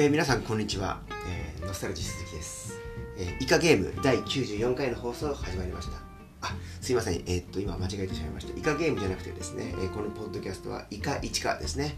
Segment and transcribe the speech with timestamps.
[0.00, 2.80] えー皆さんこんにちは、えーノスタルジー鈴木です、
[3.18, 5.98] えーイカゲーム第94回の放送始まりました。
[6.40, 8.58] あすいません、えーっと今間違えてしまいました。
[8.58, 11.96] イカゲームじゃなくてですね、えーこのポッドキャストはイカ市川ですね、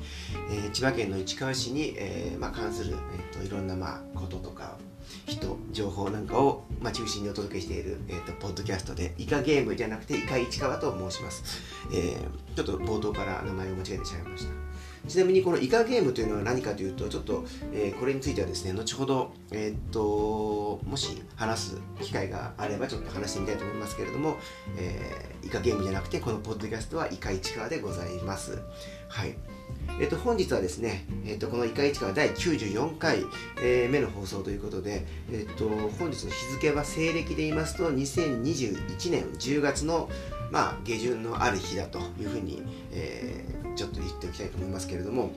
[0.50, 4.78] えー千葉県の市川市に、えーまあ、関する、えーっといろんな、まあ、こととか
[5.26, 11.62] 人情報なんかを、まあ、中心にお届けしている、えー、とポッドキャストでイカゲームじゃなくてイカ市川と申します、
[11.94, 14.61] えーちょっと冒頭から名前を間違えてしまいました。
[15.08, 24.36] ちなみにこのイカゲームというのは何かというとちょっと、えーこれについてはですね後ほど、えーっともし話す機会があればちょっと話してみたいと思いますけれども、
[24.76, 28.58] えーイカゲームじゃなくてこのポッドキャストはイカ市川でございます。
[29.08, 29.36] はい。
[30.00, 33.24] えっと、本日はですね、えっと、この「イカ市川」第94回、
[33.62, 40.08] えー目の放送ということで、えっと、本日の日付は西暦で言いますと2021年10月の、
[40.50, 45.32] まあ、下旬のある日だというふうに、えーちょっと言っておきたいと思いますけれども、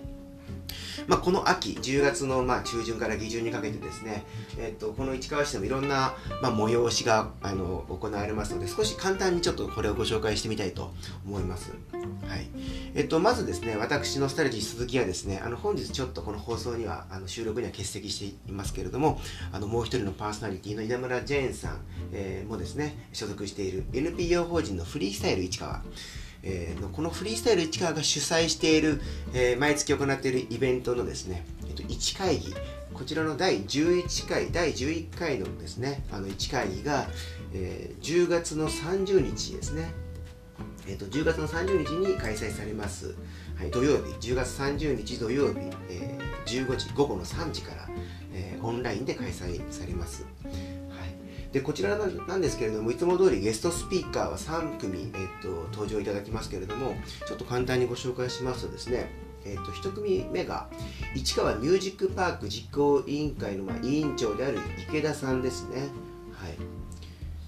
[1.08, 4.23] まあ、この秋10月のまあ中旬から下旬にかけてですね、
[4.58, 10.91] えっとこの市川市でもいろんなまあ催しがあの行われますので少し簡単にちょっとこれをご紹介してみたいと
[11.25, 11.73] 思います。
[12.28, 12.47] はい
[12.95, 19.19] えっと、まずですね私のスタルジー鈴木はですねあの本日ちょっとこの放送にはあの収録には欠席していますけれども
[19.52, 21.80] あのもう一人のパーソナリティの稲村ジェーンさん、
[22.11, 25.81] えーもですね所属している NPO 法人のフリースタイル市川
[26.45, 29.01] えーこのフリースタイル市川が主催している、
[29.33, 32.53] えー毎月行っているイベントのですね、えっと、1会議。
[32.93, 37.07] こちらの第11回第11回のですねあの1会議が、
[37.53, 39.91] えー10月の30日ですね。
[40.88, 43.16] えー、と10月の30日に開催されます、
[43.57, 44.31] はい、土曜日。
[44.31, 47.89] 10月30日土曜日、えー15時午後の3時から、
[48.33, 50.25] えーオンラインで開催されます、
[51.56, 59.09] でこちらなんですけれどもいつも通りゲストスピーカーは3組、えー、と登場いただきますけれどもちょっと簡単にご紹介しますとですね
[59.45, 60.67] えー、と1組目が
[61.16, 64.57] 市川ミュージックパーク実行委員会の、ま、委員長である
[64.90, 65.84] 池田さんですね、
[66.34, 66.57] はい、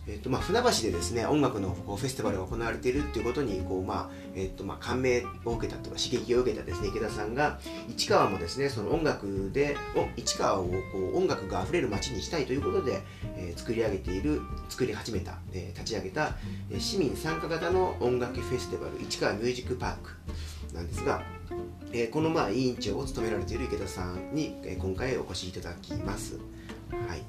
[0.08, 7.60] えーとまあ、船橋でですね音楽のフェスティバルが行われているっていうことにこう、まあえーとまあ、感銘を受けたとか刺激を受けたですね池田さんが
[7.90, 10.72] 市川もですねその音楽でお市川をこ
[11.14, 13.02] う音楽があふれる街にしたいということで、
[13.36, 16.36] えー作り上げている作り始めた、えー立ち上げた、
[16.72, 20.12] え市民参加型の音楽フェスティバル市川ミュージックパーク
[20.76, 21.24] なんですが、
[21.92, 26.36] えーこのまあ委員長を務められている池田さんに、えー今回お越しいただきます。
[26.36, 27.24] はい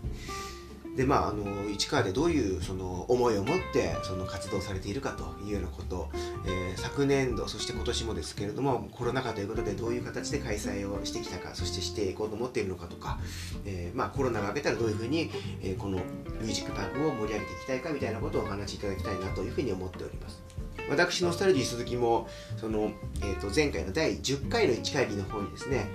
[0.98, 6.10] でまあ、あの市川でどういうその思いを持ってその活動されているかというようなこと、
[6.44, 13.18] えー昨年度そして今年もですけれどもコロナ禍ということでどういう形で開催をしてきたかそしてしていこうと思っているのかとか、
[13.64, 15.30] えーまあ、コロナが明けたらどういうふうに、
[15.62, 20.42] えーこのミュージックパークを盛り上げていきたいかみたいなことをお話しいただきたいなというふうに思っております。
[20.90, 25.86] 私のスタルジー鈴木もその、えー、と前回の第10回の1会議の方にですね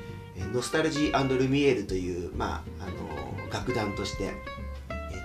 [0.54, 4.32] ノスタルジールミエールという、まあ、あの楽団として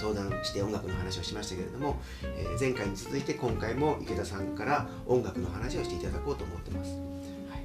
[0.00, 7.56] 登壇して音楽の話をしましたけれども、えー前回に続いて今回も池田さんから音楽の話をしていただこうと思ってます、は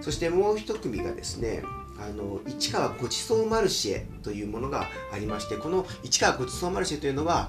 [0.00, 1.62] い、そしてもう一組がですね
[1.98, 7.48] あの市川ごちそうマルシェというものがありましてこの市川ごちそうマルシェというのは、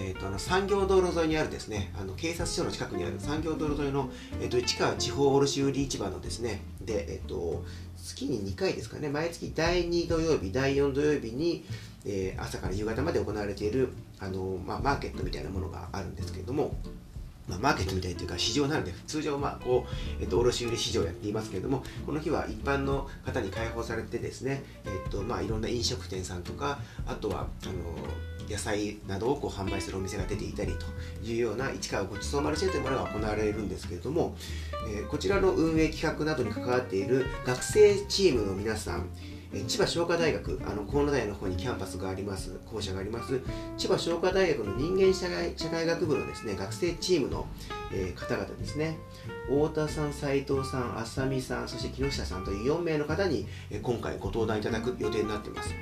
[0.00, 4.10] えー、とあの産業道路沿いにあるですねあの警察署の近くにある産業道路沿いの、
[4.40, 7.64] えー、と市川地方卸売市場のですねで、えー、と
[7.96, 11.64] 月に2回ですかね毎月第2土曜日第4土曜日に、
[12.08, 16.74] えー朝から夕方まで行われているあの、まあ、マーケットみたいなものがあるんですけれども、
[17.46, 27.72] まあ、マーケットみたいというか市場なので通常まこう、えっと、卸売市場をやっていますけれどもこの日は一般の方に開放されてですね、えっとまあ、いろんな飲食店さんとかあとはあの
[28.48, 34.34] 野菜などをこう販売するお店が出ていたりというような市川ごちそうマルシェというものが行われるんですけれども、
[34.90, 39.08] えーこちらの運営企画などに関わっている学生チームの皆さん
[39.66, 43.40] 千葉商科大学あの河野大の方にキャンパスがあります校舎があります
[43.78, 47.46] 千葉商科大学の人間社会社会学部のですね学生チームの、
[47.92, 48.98] えー方々ですね。
[49.46, 55.72] 太田さん斉藤さん浅見さんそして木下さんという4名の方に、え今回ご登壇いただく予定になっています。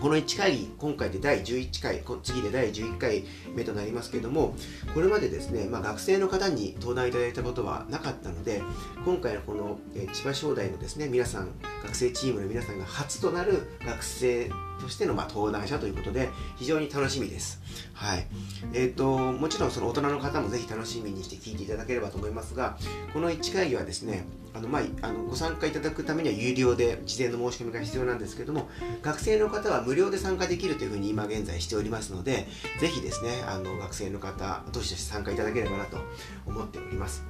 [0.00, 3.24] この1会議、今回で第11回、次で第11回
[3.54, 4.54] 目となりますけれども、
[4.94, 8.62] これまでですね、まあ、学生の方に登壇いただいたことはなかったので、
[9.04, 9.78] 今回のこの、
[10.12, 11.48] 千葉商大のですね、皆さん、
[11.82, 14.50] 学生チームの皆さんが初となる学生
[14.80, 17.60] としての、まあ、登壇者ということで、非常に楽しみです。
[17.94, 18.26] はい。
[18.72, 22.76] えっ、と、もちろんその大人の方もぜひ楽しみにして聞いていただければと思いますが、
[23.12, 28.68] この1会議はですね、あのまあ、あのご参加いただくためには有料で事前の申し込みが必要なんですけども
[29.02, 32.48] 学生の方は無料で参加できるというふうに今現在しておりますので
[32.80, 35.98] ぜひですねあの学生の方どしどし参加いただければなと
[36.46, 37.24] 思っております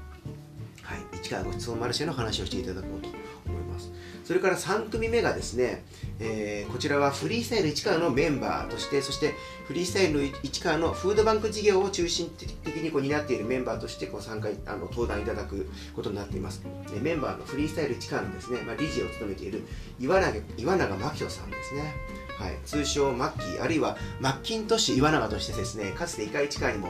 [0.82, 3.08] はい市川ごちそうマルシェの話をしていただこうと
[3.46, 3.92] 思います
[4.28, 5.82] それから3組目がですね、
[6.20, 9.32] えー、こちらはフリースタイル市川のメンバーとしてそして
[9.66, 16.62] フリースタイル市川のフードバンク事業を中心的にこう担っているメンバーとしてこう参加あの登壇いただくことになっています。
[17.00, 19.62] メンバーのフリースタイル市川のですね、まあ、理事を務めている
[19.98, 21.94] 岩永岩永真紀さんですね。
[22.38, 26.88] はい、通称マッキーあるいはマッキントッシュ岩永としてですねかつてイカイチカにも、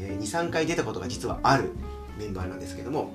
[0.00, 1.70] えー、23回出たことが実はある
[2.18, 3.12] メンバーなんですけども、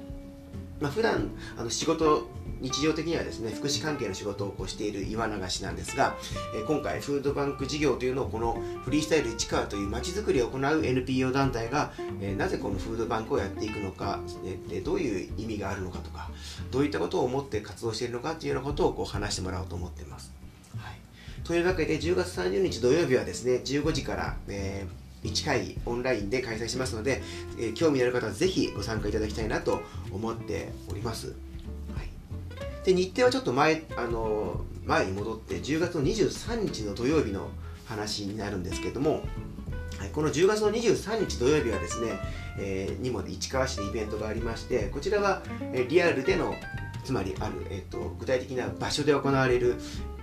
[0.79, 2.27] まあ、普段あの仕事
[2.61, 6.15] 日常的にはですね福祉関係の仕事をこうしている岩永氏なんですが、
[6.55, 11.91] え、今回フードバンク事業というのをこのフリースタイル市川というまちづくりを行う NPO 団体が、
[12.21, 14.19] え、なぜこのフードバンクをやっていくのか、
[14.71, 16.29] え、どういう意味があるのかとか
[16.71, 20.33] どういったことを思って活動しているのかというようなことをこう話してもらおうと思っています。
[20.77, 20.95] はい、
[21.43, 27.21] というわけで10月30日土曜日はですね15時から、えー1回オンラインで開催しますので、
[27.57, 29.81] えー、興味のある方はぜひご参加いただきたいなと
[30.11, 31.27] 思っております。
[31.27, 31.33] は
[32.03, 37.49] い、で日程はちょっと前あの前に戻って10月の23日の土曜日の
[37.85, 39.23] 話になるんですけども、
[39.99, 42.19] はい、この10月の23日土曜日はですね、
[42.59, 45.41] えー、にも市川市でイベントがありましてこちらは、
[45.73, 46.55] えー、リアルでの
[47.03, 49.75] つまりある、えーと、具体的な場所で行われる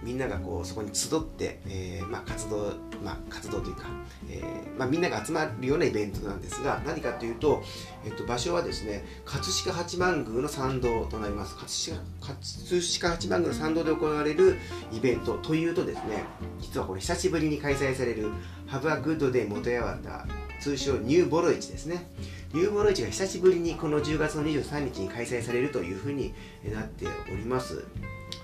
[0.02, 2.72] みんながこうそこに集って、えーまあ、活動、
[3.02, 3.84] まあ、活動というか、
[4.28, 7.62] えーまあ、みんなが集まるようなイベントなんですが何かというと、
[8.04, 11.54] えーと、場所はですね葛飾八幡宮の参道となります。
[11.56, 14.58] 葛飾葛飾八幡宮の参道で行われる
[14.92, 16.24] イベントというとですね
[16.60, 18.30] 実はこれ久しぶりに開催される
[18.68, 20.28] 「Have a Good Day 元八幡」
[20.60, 22.06] 通称ニューボロ市ですね。
[22.54, 26.34] ニューボロ市が久しぶりにこの10月の23日に開催されるというふうに
[26.72, 27.84] なっております。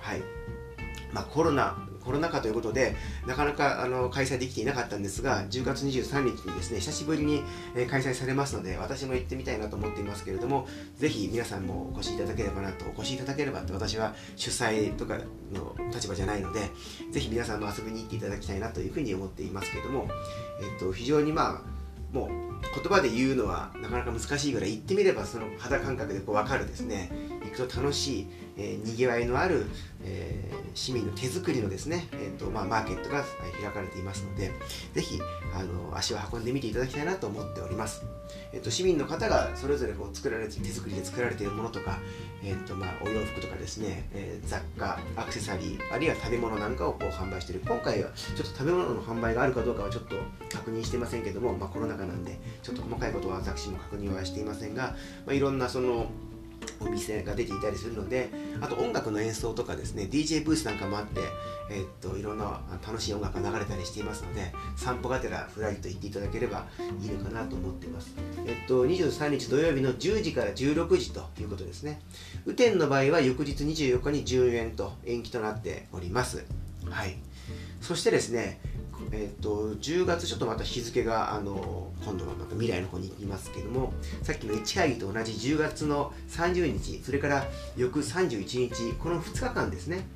[0.01, 0.38] はい。
[1.13, 2.97] まあ、コロナコロナ禍ということで
[3.27, 7.43] なかなかあの開催できていなかったんですが10月23日にですね久しぶりに、
[7.91, 10.67] 開催されますので私も行ってみたいなと思っていますけれども
[10.97, 15.19] ぜひ皆さんもお越しいただければなとお越しいただければって私は主催とか
[15.53, 16.61] の立場じゃないので
[17.13, 20.09] ぜひ皆さんも遊びに行っていただきたいなというふうに思っていますけれども、
[20.63, 21.79] えっと、非常にまあ
[22.13, 27.11] もう言葉で言うのはなかなか難しいぐらい言ってみればその肌感覚でこう分かるですね。
[27.45, 28.27] 行くと楽しい、
[28.57, 29.67] えー、にぎわいのある、
[30.05, 33.25] えー、市民の手作りのですね、えーとまあ、マーケットが
[33.63, 34.53] 開かれていますので
[34.93, 35.19] ぜひ
[35.55, 38.05] あの足を運んでみていただきたいなと思っております、
[38.53, 41.99] えーと、市民の方がそれぞれこう作られて手作りで作られているものとか、
[42.45, 47.63] えーとまあ、お洋服とかですね、えー、雑貨アクセサリーあるいは食べ物なんかをこう販売している。
[47.67, 50.17] 今回はちょっと食べ物の販売があるかどうかはちょっと
[50.53, 54.97] 確認してませんけども、まあ、コロナ禍なんでちょっと細かいことは私も確認はしていませんが、
[55.27, 56.07] まあ、いろんなその
[56.81, 58.31] お店が出ていたりするので
[58.61, 61.21] あと音楽の演奏とかですね DJ ブースなんかもあって、
[61.71, 66.67] えー、っといろんな楽しい音楽が流れたりしていますので散歩がてらふらりと行っていただければ
[67.01, 68.15] いいのかなと思っています、
[68.47, 72.01] えっと、23日土曜日の10時から16時ということですね。
[72.47, 76.45] 雨天の場合は翌日24日に10円と延期となっております。
[76.89, 77.17] はい。
[77.81, 78.61] そしてですね
[79.13, 83.93] えーと、10月ちょっとまた日付があの今度はまた未来の方に行きますけども
[84.23, 87.47] さっきの1会議と同じ10月の30日それから
[87.77, 90.07] 翌31日この2日間ですね。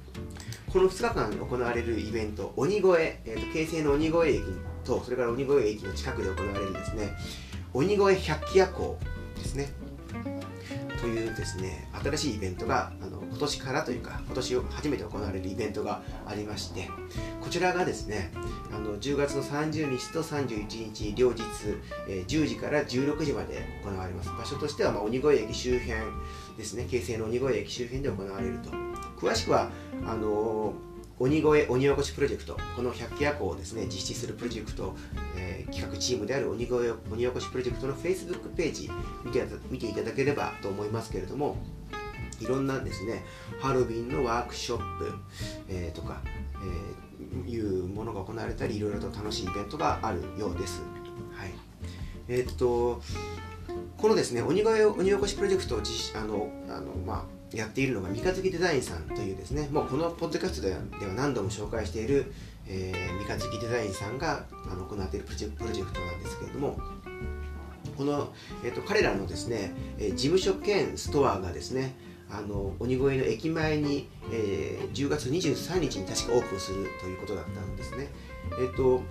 [0.72, 4.42] この2日間行われるイベント鬼越、えーと、京成の鬼越駅
[4.84, 7.12] とそれから鬼越駅の近くで行われるですね
[7.74, 8.98] 鬼越百鬼夜行
[9.36, 9.68] ですね。
[11.00, 16.88] というですね新しいイベントがあの今年からというか今年初めて行われるイベントがありまして
[17.40, 18.30] こちらがですね
[18.70, 21.42] あの10月の30日と31日両日、
[22.08, 24.30] えー、10時から16時まで行われます。
[24.30, 25.98] 場所としては、まあ、鬼越駅周辺
[26.56, 28.70] ですね京成の鬼越駅周辺で行われると。
[29.18, 29.70] 詳しくは
[30.06, 34.96] あのー鬼越鬼おこしプロジェクトこの百鬼夜行をですね実施するプロジェクト、
[35.36, 36.74] えー、企画チームである鬼越
[37.12, 38.90] 鬼おこしプロジェクトの Facebook ページ
[39.24, 41.58] 見て見ていただければと思いますけれども
[42.42, 43.24] いろんなですね
[43.60, 45.12] ハロウィンのワークショップ、
[45.68, 50.82] えー、とか、えー、いうものが行われたりいろいろと楽しいイベントがあるようです。
[51.32, 51.50] はい、
[52.28, 53.00] えー、っと
[53.96, 60.80] このですね鬼越鬼おこしプロジェクトを実あのあの、まあ、やっているのが三日月デザインさんというですねもうこのポッドキャストでは
[61.14, 62.32] 何度も紹介している、
[62.66, 66.78] えー、三日月デザインさんがあの行っているプロジェクトなんですけれども
[67.96, 68.32] この、
[68.64, 71.94] えーと、彼らのですね、えー、事務所兼ストアがですね
[72.32, 78.08] あの鬼越の駅前に、えー、10月23日に確かオープンするということだったんですね。
[78.58, 79.02] えっ、と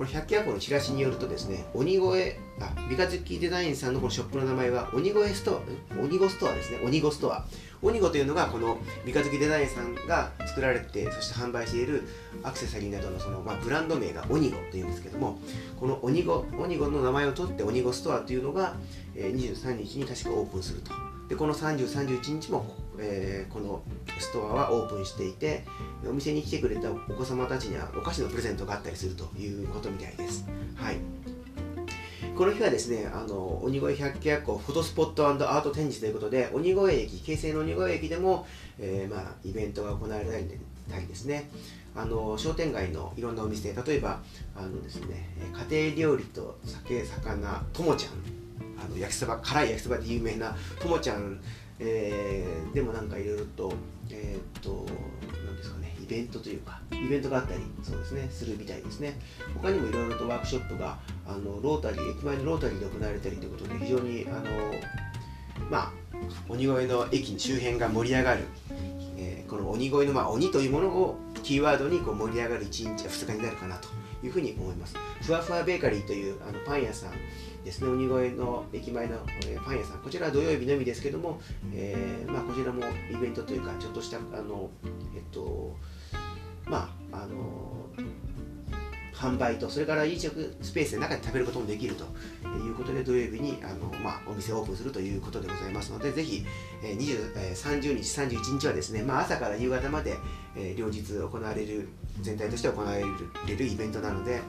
[0.00, 5.60] この百鬼夜行のチラシによるとですね、鬼越、あ、三日月デザインさんのこのショップの名前は、鬼越スト
[5.92, 7.44] ア、鬼越ストアですね、鬼越ストア。
[7.82, 12.04] 鬼越というのが、この三日月デザインさんが作られて、そして販売している
[12.42, 15.38] アクセサリーなどのその、まあ、ブランド名が鬼越というんですけども、
[15.78, 18.76] この鬼越、鬼越の名前を取って鬼越ストアというのが、
[19.14, 21.09] えー、23日に確かオープンすると。
[21.30, 22.66] で、この30、31日も、
[22.98, 23.82] えー、この
[24.18, 25.64] ストアはオープンしていて
[26.06, 30.46] お店に来てくれたお子様たちにはお菓子のプレゼントがあったりするということみたいです。
[30.74, 30.96] はい
[32.36, 38.46] この日はですね、あの鬼越百鬼夜行フォトスポットアート展示ということで、鬼越駅、京成の鬼越駅でも、
[38.78, 41.50] えー、まあ、イベントが行われたりですね、
[41.94, 44.22] あの商店街のいろんなお店、例えば
[44.56, 45.28] あのですね、
[45.68, 48.12] 家庭料理と酒、魚、ともちゃん、
[48.84, 51.40] あの焼きそば、辛い焼きそばで有名なともちゃん、
[51.78, 53.72] えー、でもなんかいろいろと、
[54.10, 54.86] えー、っと、
[55.44, 59.18] なんですかね、イベントというか、イベントがあったり、そうですね、するみたいですね。
[59.54, 64.44] 他にもいろいろとワークショップが、あのロータリー、駅前のロータリーで行われたりということで、非常に、あの、
[65.70, 65.92] まあ、
[66.48, 68.44] 鬼越の駅周辺が盛り上がる、
[69.16, 73.88] えー、この鬼越の、まあ、鬼というものをキーワードにこう盛り上がる1日や2日になるかなと
[74.22, 74.94] いうふうに思います。
[75.22, 77.12] ふわふわベーカリーというあのパン屋さん
[77.64, 79.16] ですね、鬼越の駅前の、
[79.46, 81.40] え、パン屋さん、こちらは土曜日のみですけども、
[81.74, 84.70] えーまあ、こちらもイベントというか、ちょっとした、あの
[85.14, 85.76] えっと、
[86.64, 87.79] まあ、あの
[89.20, 96.42] 販売と、それから飲食スペースで中で食べることもできるということで、土曜日にあの、まあ、お店をオープンするということでございますので、ぜひ、
[96.82, 100.16] え、20え、30日、31日はですね、まあ、朝から夕方まで、
[100.56, 101.88] え、両日行われる、
[102.22, 104.40] 全体として行われるイベントなので、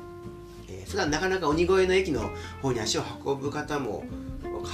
[0.70, 4.06] えー、普段なかなか鬼越の駅の方に足を運ぶ方も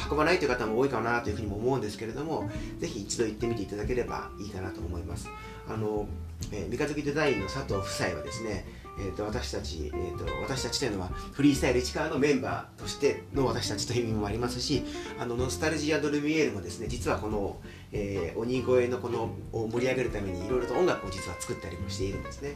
[0.10, 2.50] 運ばないという方も多いかなというふうにも思うんですけれども
[2.80, 5.30] ぜひ一度行ってみていただければいいかなと思います。
[5.68, 6.08] あの、
[6.52, 8.66] えー、三日月デザインの佐藤夫妻はですね
[9.00, 14.84] えーと、私たち、えーと、私たちというのはフリースタイル市川のメンバーとしての私たちという意味もありますし
[15.20, 17.58] あのノスタルジア・ドルミエールもですね実はこの、
[17.92, 22.56] えー、鬼越のこのを盛り上げるためにいろいろと音楽を実は作ったりもしているんですね。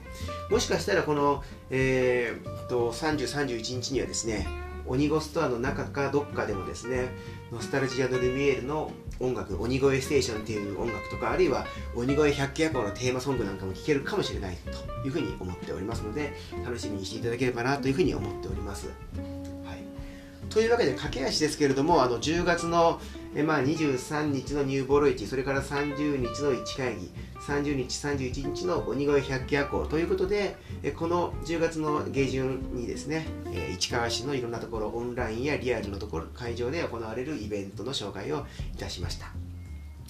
[0.49, 4.47] もしかしたらこの、えーと、30、31日にはですね
[4.87, 7.09] 鬼越ストアの中かどっかでもですね
[7.51, 14.57] ノスタルジア・ドルミエールの音楽鬼越ステーションっていう音楽とかあるいは鬼越百鬼夜行のテーマソングなんかも聴けるかもしれない
[15.03, 16.33] というふうに思っておりますので
[16.65, 18.87] 楽しみにしていただければなというふうに思っております。
[18.87, 22.99] はい、というわけで駆け足ですけれどもあの10月の
[23.35, 27.11] え、まあ、23日のニューボロ市それから30日の市会議
[27.47, 39.31] 30日31日の鬼越百鬼夜行ということでえこの10月の下旬にですねえ市川市のいろんなところオンラインやリアルのところ会場で行われるイベントの紹介をいたしました。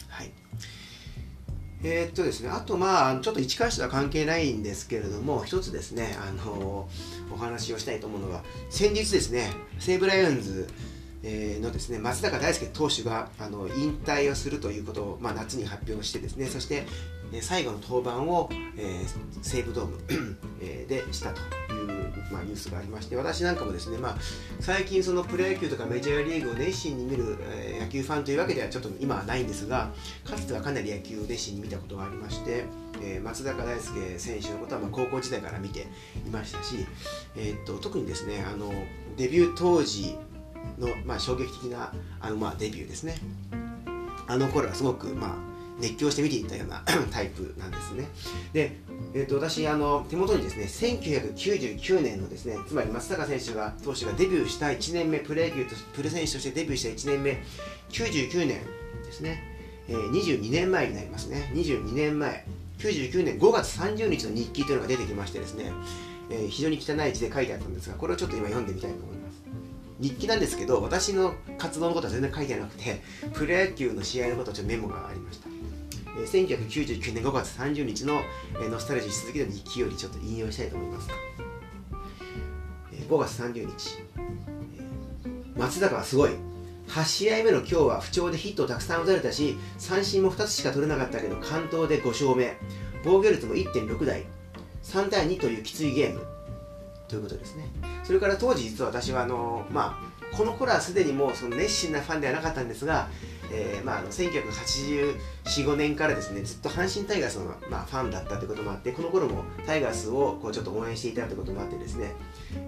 [0.09, 0.31] はい。
[1.83, 6.87] えー、っとですね、あとまあ、ちょっと市川市とは関係ないんですけれども、一つですね、あの
[7.33, 9.49] お話をしたいと思うのは、先日ですね、
[9.79, 10.67] 西武ライオンズ
[11.23, 16.85] えのですね松坂大輔投手があの引退をするということを、まあ、夏に発表してですねそして、
[17.31, 19.07] え最後の登板を、えー、
[19.41, 19.97] 西武ドーム
[20.59, 21.41] でしたと
[21.73, 24.17] いう、まあ、ニュースがありまして私なんかもですね、まあ、
[24.59, 29.91] 最近そのプロ野球とかメジャーリーグを熱心に見る、え、野球ファンというわけではちょっと今はないんですが
[30.25, 32.65] かつてはかなり野球を熱心に見たことがありまして、
[33.01, 35.87] えー、松坂大輔選手のことはまあ高校時代から見て
[36.25, 36.85] いましたし、
[37.37, 38.71] えー、っと特にですねあの
[39.15, 40.17] デビュー当時
[40.77, 43.15] の、まあ、衝撃的なあの、まあ、デビューですね。
[44.27, 45.51] あの頃はすごく、まあ、
[45.81, 48.07] 熱狂して見ていたような タイプなんですね。
[48.53, 48.77] で、
[49.13, 57.43] えーと、私あの手元にですね1999年のですねつまり松坂選手が投手がデビューした1年目プロ野球とプロ選手としてデビューした1年目
[57.89, 58.61] 99年
[59.03, 59.43] ですね、
[59.89, 61.51] えー、22年前になりますね。
[61.53, 62.45] 22年前
[62.77, 65.71] 99年5月30日の日記というのが出てきましてですね、
[66.29, 69.20] えー、非常に汚い字で書いてあったんですがこれをちょっと今読んでみたいと思います。
[70.01, 73.01] 日記なんですけど私の活動のことは全然書いてなくて
[73.33, 75.47] プロ野球の試合のことはちょっとメモがありました、
[76.17, 78.21] えー、1999年5月30日の、
[78.55, 81.09] えー、ノスタルジー続きの日記よりちょっと引用したいと思います、
[82.93, 86.31] えー、5月30日、えー、松坂はすごい。
[86.87, 92.57] 8試合目の今日は不調でヒットをたくさん打たれたし三振も2つしか取れなかったけど完投で5勝目。
[93.03, 94.25] 防御率も1.6台。
[94.83, 96.21] 3対2というきついゲーム。
[97.11, 97.65] ということですね。
[98.03, 103.09] それから当時実は私はあの、まあ、この頃はすでにもうその熱心なファンではなかったんですが、
[103.51, 112.13] えーまあ、あの1984、5年からですねずっと阪神タイガースの、まあ、ファンだったということもあってこの頃もタイガースをこうちょっと応援していたということもあってですね、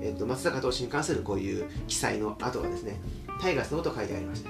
[0.01, 2.99] えーと、松坂投手に関するこういう記載の後はですね
[3.41, 4.49] タイガースのこと書いてありました。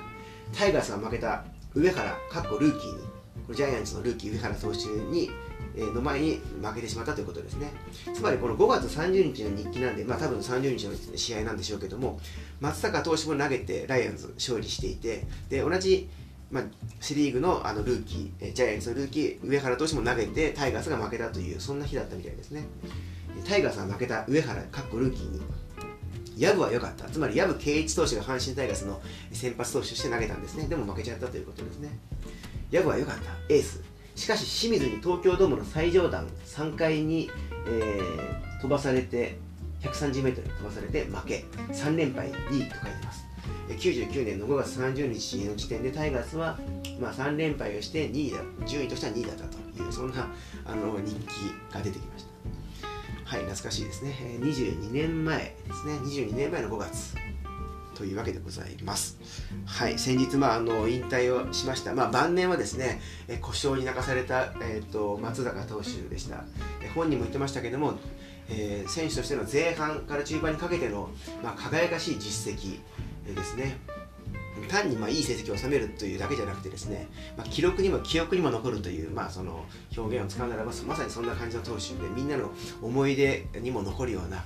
[0.58, 1.46] タイガースが負けた
[1.76, 3.04] 上原かっこルーキーに
[3.46, 5.30] これジャイアンツのルーキー上原投手に
[5.76, 7.72] の前に負けてしまったということですね。
[8.14, 12.20] つまりこの5月30日の日記なんで、まあ、多分30日の試合なんでしょうけども
[12.62, 16.10] 松坂投手も投げてライオンズ勝利していてで同じ、
[16.52, 16.64] まあ、
[17.00, 22.66] セ・リーグのあのルーキージャイアンツのルーキー上原投手も投げてタイガースが負けたというそんな日だったみたいですね。
[23.48, 25.42] タイガースが負けた上原かっこルーキーに。
[26.38, 27.06] ヤブは良かった。
[27.06, 29.00] つまりヤブ圭一投手が阪神タイガースの
[29.32, 30.68] 先発投手として投げたんですね。
[30.68, 31.90] でも負けちゃったということですね。
[32.72, 33.32] ヤブは良かった。
[33.54, 33.93] エース。
[34.16, 37.30] しかし清水に東京ドームの最上段3階に、
[37.68, 39.38] えー、飛ばされて
[39.82, 41.46] 130m 飛ばされて負け。
[41.72, 43.26] 3連敗2位と書いてます。
[43.70, 46.58] 99年の5月30日の時点でタイガースは、
[47.00, 50.28] まあ、3連敗をして2位だ順位としては2位だったというそんな
[50.66, 52.34] あの人気が出てきました。
[53.26, 54.16] はい懐かしいですね。
[54.42, 55.94] 22年前ですね。
[55.94, 57.16] 22年前の5月。
[57.96, 59.18] というわけでございます。
[59.66, 66.44] はい、先日、まあ、あの引退をしました、まあ、晩年はですね、え故障に泣かされた、えーと、松坂投手でした、
[66.96, 67.94] 本人も言ってましたけども、
[68.50, 71.10] えー、選手としての前半から中盤にかけての、
[71.42, 72.80] まあ、輝かしい実績、
[73.32, 73.78] ですね。
[74.68, 79.66] 単にまあいい成績を収めるというだけじゃなくてですね、まあ、記録にも記憶にも残るという、まあ、その
[79.96, 82.52] 表現を使うならばまさにそんな感じの投手でみんなの
[82.82, 84.44] 思い出にも残るような、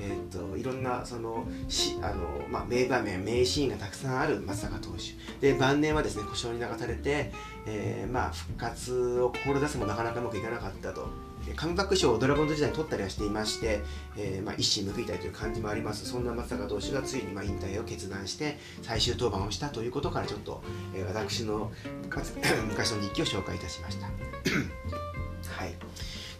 [0.00, 7.32] えーと、いろんなそのしあの、まあ、名場面名シーンがたくさんある松坂投手で晩年はですね故障に流されて、
[7.66, 11.29] えーまあ、復活を志すもなかなかうまくいかなかったと。
[11.56, 13.80] カムバック賞をドラゴンズ時代に取ったりはしていまして、
[14.16, 16.06] えー、まあ、一矢報いたいという感じもあります。
[16.06, 20.62] そんな松坂投手がついにま引退を決断して最終登板をしたということからちょっと、
[20.94, 21.70] えー、私の
[22.68, 24.06] 昔の日記を紹介いたしました。
[25.50, 25.74] はい。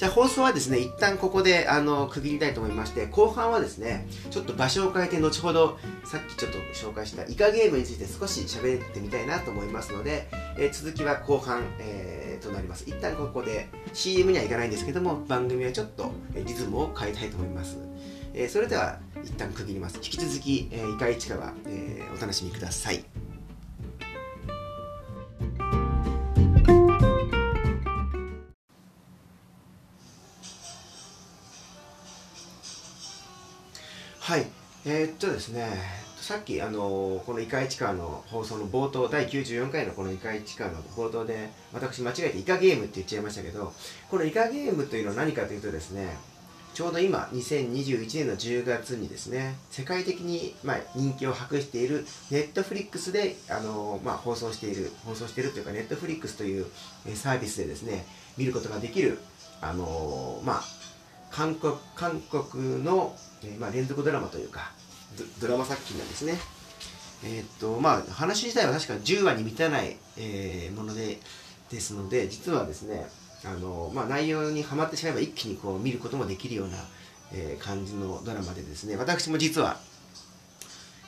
[0.00, 10.26] じゃあ放送はですね、一旦ここであの区切りたいと思いまして、後半はですね、ちょっと場所を変えて、後ほどさっきちょっと紹介したイカゲームについて少し喋ってみたいなと思いますので、
[10.56, 12.84] えー、続きは後半、えー、となります。
[12.86, 17.78] 一旦ここで CM には行かないんですけども、番組はちょっとリズムを変えたいと思います。
[18.32, 19.96] えー、それでは一旦区切ります。
[19.96, 23.04] 引き続き、えー、イカ市川、えー、お楽しみください。
[34.20, 34.46] はい、
[34.84, 35.68] えー、っとですね、
[36.20, 43.72] さっきあのこの「イカ市川」の放送の冒頭第94回のこの「イカ市川」の冒頭で私間違えて「イカゲーム」って言っちゃいましたけど
[44.10, 46.18] この「イカゲーム」というのは何かというとですね
[46.74, 56.66] ちょうど今2021年の10月にですね世界的に、まあ、人気を博しているネットフリックスであの、まあ、放送している放送しているというかネットフリックスという
[57.14, 58.04] サービスでですね
[58.36, 59.18] 見ることができる
[59.62, 60.64] あのまあ
[61.30, 63.16] 韓国韓国の、
[63.58, 64.70] まあ、連続ドラマというか
[65.40, 66.38] ドラマ作品なんですね。
[67.24, 71.18] えー、っとまあ話自体は確か10話に満たない、えー、もので
[71.70, 73.06] ですので実はですね
[73.44, 76.76] あの、まあ、内容にはまってしまえば一気にこう見ることもできるような、
[77.32, 79.78] えー、感じのドラマでですね私も実は、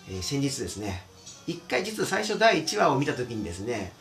[0.08, 1.02] えー、先日ですね
[1.46, 3.92] 一回実は最初第1話を見た時にですね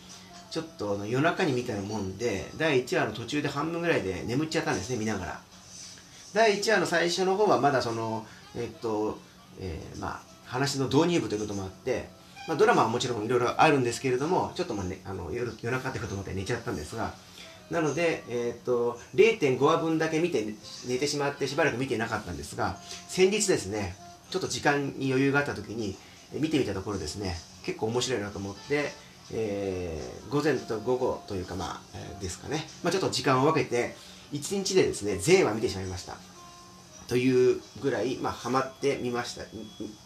[0.51, 5.41] ちょっと夜中に見たもんで第1話の途中で半分ぐらいで眠っちゃったんですね見ながら
[6.33, 9.17] 第1話の最初の方はまだそのえっと、
[9.61, 12.09] えー、まあ話の導入部ということもあって、
[12.47, 17.13] まあ、ドラマはもちろんいろいろあるんですけれどもちょっとまあ、ね、あの夜夜中ってこともあって寝ちゃったんですが
[17.69, 20.45] なので、えーと、0.5話分だけ見て
[20.87, 22.75] 寝てしまってしばらく見てなかったんですが
[23.07, 23.95] 先日ですね
[24.29, 25.95] ちょっと時間に余裕があった時に
[26.33, 28.91] 見てみたところですね結構面白いなと思って、
[29.33, 33.95] えー、午前と午後というかまあ、えー、ですかね、まあ、ちょっと時間を分けて
[34.33, 36.17] 1日でですね全話見てしまいました。
[37.11, 39.43] というぐらい、まあ、ハマってみました、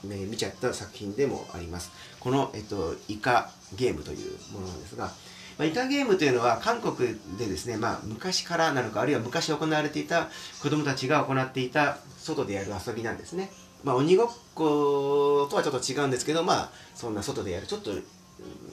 [0.04, 1.92] 見ちゃった作品でもあります。
[2.20, 5.12] この、えっと、イカゲームというものなんですが、ま
[5.60, 10.30] あ、イカゲームというのは韓国でですね、まあ、昔からなのか、あるいは昔行われていた
[10.64, 13.52] 子供たちが行っていた外でやる遊びなんですね。
[13.84, 17.92] まあ、鬼ごっことはちょっと違うんですけど、まあ、そんな外でやる、ちょっと、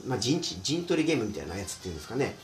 [0.06, 2.34] まあ、陣地、陣取りゲームみたいなやつっていうんですかね。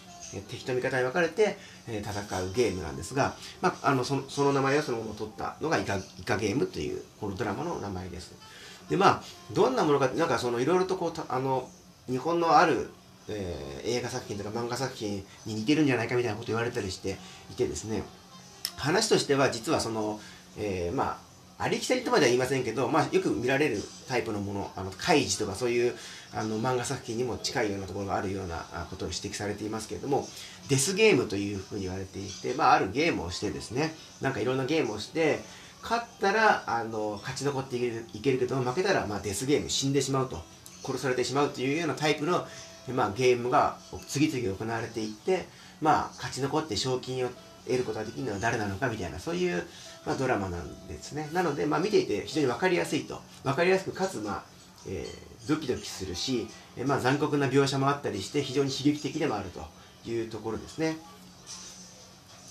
[0.49, 8.35] 敵と味方に分かれて、え戦うゲームなんですが、まあ、あのそのその名前をそのまま取ったのがイカイカゲームというこのドラマの名前です。
[8.91, 11.69] でまあどんなものかなんかそのいろいろとこうあの
[12.07, 12.91] 日本のある、
[13.29, 17.19] えー、映画作品とか漫画作品に似てるんじゃないかみたいなこと言われたりして
[17.51, 18.03] いてですね
[18.77, 20.21] 話としては実はその、
[20.57, 21.29] えー、まあ
[21.61, 25.95] ありきたりとまでは言いませんけど、まあ、よく見られるタイプのもの、あの、カイジとかそういう
[26.35, 30.29] あの漫画作品にも近いようなところがあるようなことを指摘されていますけれども、
[30.69, 35.41] デスゲームというふうに言われていて、まあ、あるゲームをしてですね、なんかいろんなゲームをして、
[35.83, 40.43] 勝ったら、あの、勝ち残っていけるいけるけど、負けたら、まあ、デスゲーム、死んでしまうと、
[40.85, 42.47] 殺されてしまうというようなタイプの、
[42.95, 45.47] まあ、ゲームが次々行われていって、
[45.81, 47.31] まあ、勝ち残って賞金を
[47.67, 49.63] 得ることができるのは誰なのかみたいな、そういう、
[50.05, 51.29] まあ、ドラマなんですね。
[51.33, 53.21] なので、まあ、見ていて非常に分かりやすいと。
[53.45, 54.43] 分かりやすく、かつ、まあ、
[54.87, 60.97] えー、ドキドキするし、え、まあ、残酷な描写もあったりして、非常に悲劇的でもあるというところですね。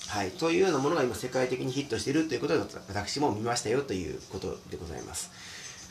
[0.07, 0.31] はい。
[0.31, 5.31] というようなものが今世界的にヒットしているということで、私も見ましたよということでございます。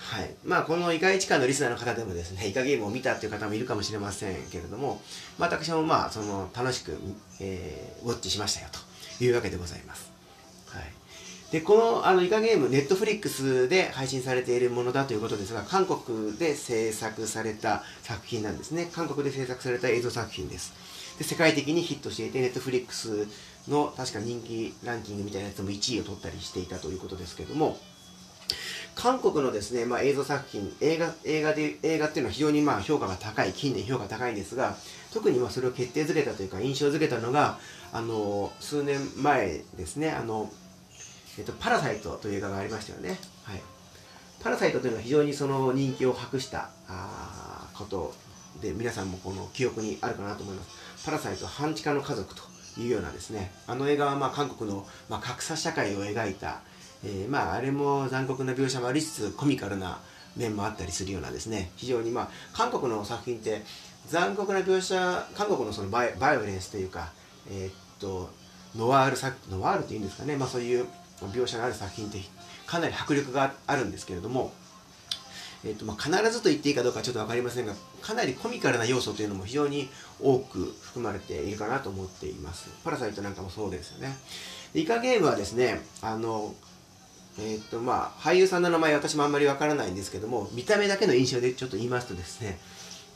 [0.07, 5.03] はいまあ、このイカ市川のリスナーの方でもですねイカゲームを見たっていう方もいるかもしれませんけれども、
[5.37, 6.97] まあ、私もまあその楽しく、
[7.41, 8.69] えー、ウォッチしましたよ
[9.19, 10.16] というわけでございます。
[11.53, 18.91] でこのあのイカゲーム、ネットフリックスで配信されているものだということですが、韓国で制作された作品なんですね。
[18.93, 20.75] 韓国で制作された映像作品です。
[21.19, 23.29] で世界的にヒットしていて、ネットフリックス
[23.69, 27.79] の確か人気ランキングみたいなやつも1位を取ったりしていたということですけども、
[28.97, 34.77] 韓国のですね、まあ、映像作品、映画映画で映画っていうのは非常にまあ評価が高い、近年評価高いんですが、
[35.13, 37.61] 特にまあそれを決定づけたというか、印象づけたのが、
[37.93, 40.51] あの数年前ですね、あの
[41.39, 43.19] えっと、パラサイトという映画がありましたよね。
[43.45, 43.63] はい、
[44.43, 48.15] パラサイトというのは非常にその人気を博したあこと
[48.61, 51.05] で、皆さんもこの記憶にあるかなと思います。
[51.05, 52.43] パラサイト半地下の家族と
[52.81, 56.61] いうようなですね、あの映画はまあ韓国のまあ格差社会を描いた、
[57.05, 60.01] えー、まああれも残酷な描写もありつつコミカルな
[60.37, 63.63] 面もあったりするようなですね非常にまあ韓国の作品って
[64.09, 67.13] 残酷な描写韓国のそのバイバイオレンスというか
[67.51, 68.31] えー、っと
[68.77, 70.87] ノワール作ノワールというんですかねまあそういう
[71.21, 72.19] 描写のある作品って
[72.67, 74.53] かなり迫力があるんですけれども
[75.65, 79.89] えーとまあ、必ずと言っていいかどうかちょっと分かりませんがかなりコミカルな要素というのも非常に
[80.23, 82.71] 多く含まれているかなと思っています。
[82.85, 84.17] パラサイトなんかもそうですよね。
[84.75, 86.55] イカゲームはですねあの
[87.39, 92.59] え、ー、とまあ俳優さんの名前私もあんまり分からないんですけども見た目だけの印象でちょっと言いますとですね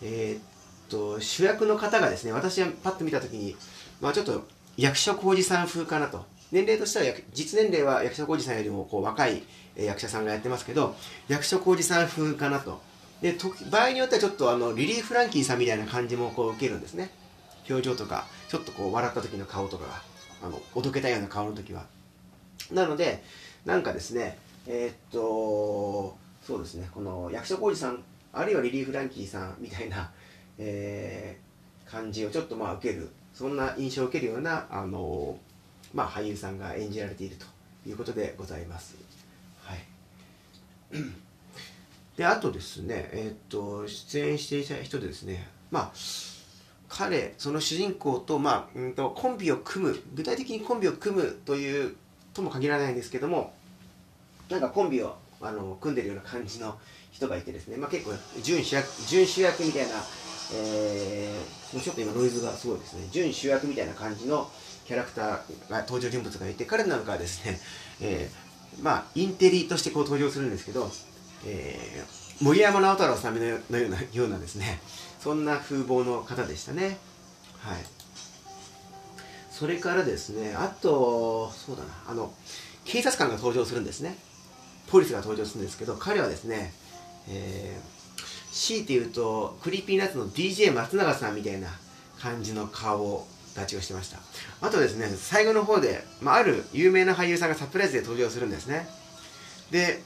[0.03, 3.57] えっ、ー、と主役の方がですね私はパッと見た時に
[4.01, 9.43] まあちょっと役所広司さん風かなと年齢としては実年齢は役所広司さんよりもこう若い
[9.77, 10.97] 役者さんがやってますけど
[11.29, 12.81] 役所広司さん風かなと。
[13.21, 13.37] で
[13.71, 17.11] 場合によってはちょっとあのリリー・フランキーさんみたいな感じもこう受けるんですね。
[17.69, 20.03] 表情とかちょっとこう笑った時の顔とかが
[20.43, 21.85] あのおどけたような顔の時は。
[22.73, 23.23] なので
[23.65, 30.11] なんかですねえー、っとそうですねこの役所広司さんあるいはリリー・フランキーさんみたいな、
[30.59, 35.37] えー、感じをちょっとまあ受けるそんな印象を受けるようなあの
[35.93, 37.47] まあ、俳優さんが演じられていると
[37.89, 38.97] いうことでございます。
[39.65, 39.79] はい、
[42.17, 45.93] であとですね、えー、っと出演していた人でですね、まあ、
[46.89, 51.97] 彼その主人公と,、まあ、うんとコンビを組む具体的にコンビを組むという
[52.35, 53.55] とも限らないんですけども
[54.49, 56.77] なんかコンビをあの組んでるような感じの
[57.13, 59.95] 人がいてですね、まあ、結構準主役準主役みたいな、
[60.55, 64.51] えー、ちょっと今ノイズがすごいですね準主役みたいな感じの
[64.91, 67.61] キャラクターが登場人物がいて彼なんかはですね、
[68.03, 70.91] えー、まあインテリとしてこう登場するんですけど、
[71.47, 74.83] えー、森山直太朗さんのようなようなですね
[75.23, 76.99] そんな風貌の方でしたね。
[77.61, 77.85] はい。
[79.53, 82.35] それからですねあとそうだなあの
[82.85, 84.19] 警察官が登場するんですね。
[84.89, 86.75] ポリスが登場するんですけど彼はですね、
[87.29, 91.69] えー、強いて言うと Creepy Nuts の DJ 松永さんみたいな
[92.19, 94.19] 感じの顔立ちをしてました。
[94.61, 98.89] あとですね最後の方で、まあ、ある有名な俳優さんがサプライズで登場するんですね。
[99.71, 100.03] で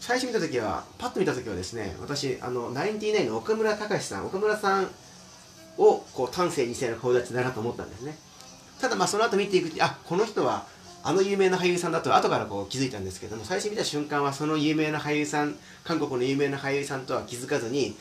[0.00, 4.90] 最初見た時はパッと見た時はですね私あのナインティナインの岡村隆史さん岡村さん
[5.78, 8.16] をこう端正にしたような顔立ちだなと思ったんですね。
[8.80, 10.66] ただまあその後見ていくあこの人は
[11.02, 17.96] あの有名な俳優さんだと後からこう気づいたんですけども最初見た瞬間はその有名な俳優さん韓国の有名な俳優さんとは気づかずに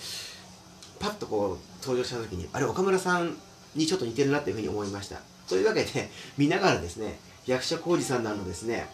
[0.99, 3.36] パッとこう登場した時にあれ岡村さん
[3.75, 5.19] にちょっと似てるなっていうふうに思いました。
[5.47, 8.88] というわけで見ながらですね役所広司さんなのですね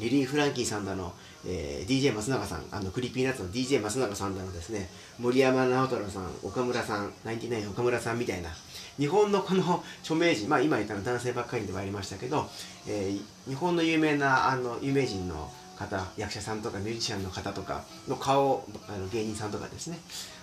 [0.00, 1.12] リリー・フランキーさんだの、
[1.46, 8.50] えー、DJ 松永さんあの Creepy Nuts の DJ 松永さんだのですね森山直太朗さん岡村さんナインティナイン岡村さんみたいな
[8.98, 12.48] 日本のこの著名人まあ今言ったの男性ばっかりではありましたけど、
[12.88, 19.98] えー、日本の有名なあの有名人の方役者さんとかミュージシャンの方とかの顔あの芸人さんとかですね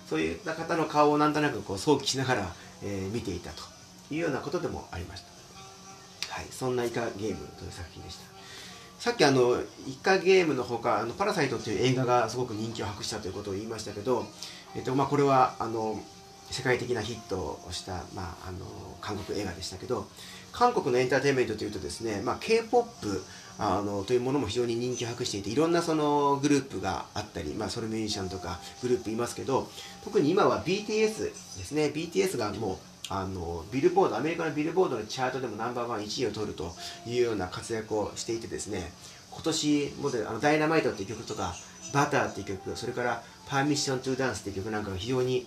[0.08, 2.54] そういった方の顔をなんとなくこう想起しながら
[2.84, 3.64] えー、見ていたと
[4.12, 6.34] いうようなことでもありました。
[6.34, 8.32] はい、そんなイカゲームという作品でした。
[9.00, 14.26] さっきあのイカゲームのほかあのパラサイトという映画がすごく人気を博したということを言いましたけど、
[14.76, 16.00] えっとまあ、これはあの
[16.52, 18.66] 世界的なヒットをした、まあ、あの
[19.02, 20.08] 韓国映画でしたけど
[20.52, 23.24] 韓国のエンターテインメントというとですね、まあ、K-POP
[23.58, 29.70] あのというものも非常に人気を博していていろんなそのグループがあったり、まあ、ソルミュージシャンとかグループいますけど
[30.04, 31.92] 特に今は BTS ですね。
[31.94, 32.78] BTS がもう
[33.10, 36.72] あのビルボードアメリカのビルボードのチャートでもナンバーワン1位を取ると
[37.06, 38.92] いうような活躍をしていてですね
[39.32, 41.54] 今年もであのダイナマイトっていう曲とか
[41.94, 45.46] バターっていう曲それからパーミッショントゥダンスっていう曲なんかが非常に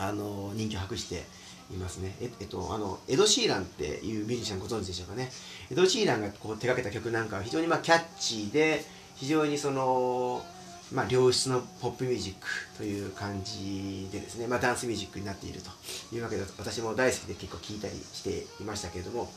[0.00, 1.22] あの人気を博して
[1.70, 2.16] いますね。
[2.20, 5.30] え、えっと、あのエド・シーランっていうミュージシャンご存知でしょうかね。
[5.70, 8.84] エド・シーランがこう手掛けた曲なんかは非常にまあキャッチーで
[9.16, 10.42] 非常にその
[10.92, 15.70] まあ、良質のポップミュージックという感じでですね、まあ、ダンスミュージックになっていると
[16.14, 19.30] いうわけで私も大好きで結構聴いたりしていましたけれども、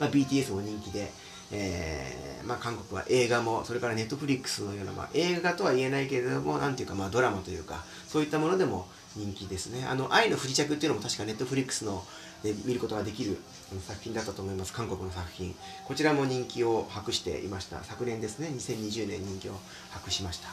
[0.00, 1.10] まあ、BTS も人気で、
[1.52, 9.86] えーまあ、韓国は映画もそれからネットフリックスのような、まあ、映画とは言えないけれどもなんていうか、まあ、ドラマというかそういったものでも人気ですね。
[9.86, 12.04] あの愛の不時着っていうのも確かネットフリックスの
[12.42, 13.38] で見ることができる
[13.86, 14.72] 作品だったと思います。
[14.72, 15.54] 韓国の作品。
[15.86, 17.82] こちらも人気を博していました。
[17.84, 19.52] 昨年ですね2020年人気を
[19.90, 20.48] 博しました、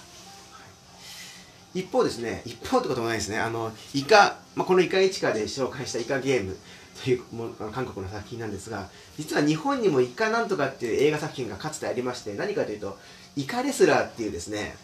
[1.73, 3.39] 一方ですね一方ってこともないですね。
[3.39, 6.57] あのイカ、まあ、このイカイチカで紹介したイカゲーム
[7.03, 12.97] というも韓国の作品なんですが実は日本にもイカなんとかっていう映画作品がかつてありまして何かというと
[13.35, 14.75] イカレスラーっていうですね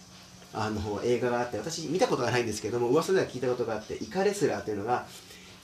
[0.54, 5.06] あの映画があって私見たことがないんですけども噂では聞いたことがあってイカレスラーというのが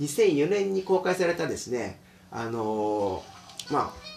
[0.02, 2.00] 2004年に公開されたですね
[2.32, 3.24] あの、
[3.72, 4.13] まあ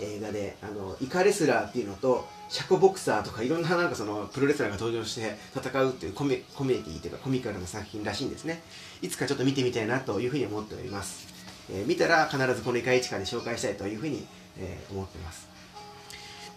[0.00, 8.62] 映画であのイカレスラーっていうのとシャコボクサーとかいろんななんかそのプロレスラーが登場して戦うっていうコメコメディというかコミカルな作品らしいんですね。
[9.02, 11.28] いつかちょっと見てみたいなというふうに思っております、
[11.70, 14.26] えー、見たら必ずこのイカイチカで紹介したいというふうに、
[14.58, 15.47] えー、思ってます。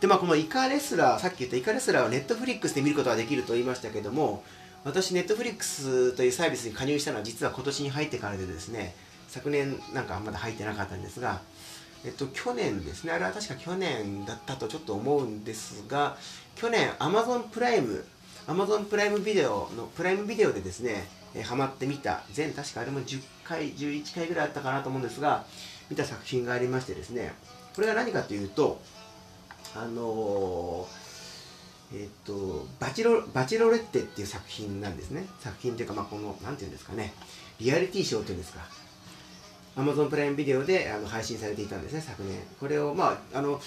[0.01, 4.43] でまあこのイカレスラーさっき言ったイカレスラーはネットフリックスで見ることができると言いましたけども
[4.83, 8.95] 私、ネットフリックスというサービスに加入したのは実は今年に入ってからでですね、
[9.27, 11.39] 昨年なんかまだ入ってなかったんですが、
[12.03, 16.17] えっと、去年ですね、あれは確か去年だったとちょっと思うんですが、
[16.55, 18.03] 去年 Amazon プライム、
[18.47, 25.45] Amazon プライムビデオのプライムビデオでですね、え、ハマってみた、全確かあれも10回、11回ぐらいあったかなと思うんですが、
[25.91, 27.33] 見た作品がありましてですね、
[27.75, 28.81] これが何かというと、
[29.75, 30.87] あの
[31.93, 35.25] えっ、とバチロバチロレッテっていう作品なんですね。
[35.39, 37.13] 作品というかまあこのなんていうんですかね。
[37.59, 38.61] リアリティショーというんですか。
[39.75, 42.39] Amazon プライムビデオであの配信されていたんですね昨年。
[42.59, 43.59] これをまああの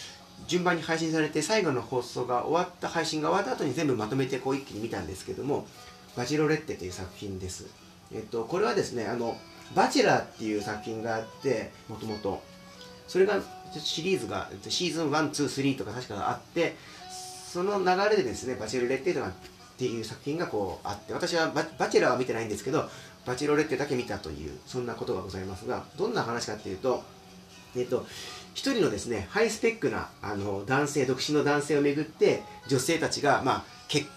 [0.47, 5.67] 順番に配信されて最後の放送が終わった配信が終わった後に全部まとめてこう一気に見たんですけども
[6.17, 7.67] バチロレッテという作品です。
[8.13, 9.37] えっとこれはですねあの
[9.75, 12.54] バチェラーっていう作品があってもともと。
[13.07, 13.41] それが
[13.79, 16.77] シリーズがシーズン123とか確かあって
[17.53, 19.15] その流れでですねバチェロレッテっ
[19.77, 22.89] ていう作品がこうあって私はババチェラーは見てないんですけど
[23.27, 27.03] バチェロレッテだけ見たというそんなことがございますがどんな話かっていうと
[27.77, 28.07] えっと
[28.55, 33.65] 一人のですねハイスペックなあの男性独身の男性をめぐって女性たちが、まあ、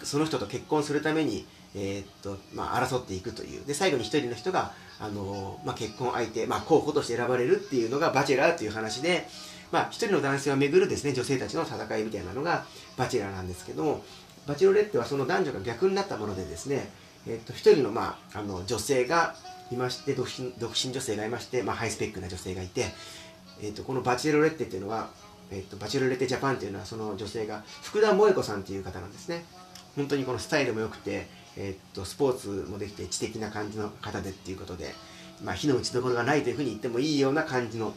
[0.04, 1.46] その人と結婚するために、
[1.80, 3.66] えー、っとまあ、争っていくという。
[3.66, 9.28] で最後に一人の人があの、まあ、結婚相手、まあ、候補として選ばれるっていうのがバチェラーという話で
[9.72, 14.04] まあ、人の男性をめぐるですね女性たちの戦いみたいなのがバチェラーなんですけども
[14.46, 16.90] バチェロレッテはその男女が逆になったものでですね、
[17.28, 19.36] えー、と一人の,、まあ、あの女性が
[19.72, 22.86] いまして独身独身女性がいまして、まあ、ハイスペックな女性がいて、
[23.62, 25.10] えー、とこのバチェロレッテっていうのは、
[25.52, 29.44] えー、とバチェロレッテジャパンっていうのはその女性が福田萌子さんっていう方なんですね。
[29.98, 31.28] 本当にこのスタイルも良くて、
[31.58, 34.94] えー、とスポーツもできて知的な感じの方でっていうことで、
[35.44, 37.94] まあ、火の打ちどころがないというふうに言ってもいいような感じの